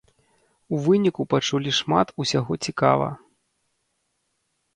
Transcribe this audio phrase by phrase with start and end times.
[0.77, 3.11] У выніку пачулі шмат усяго цікава.